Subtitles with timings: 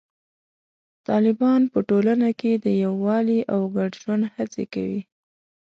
[1.07, 5.01] طالبان په ټولنه کې د یووالي او ګډ ژوند هڅې کوي.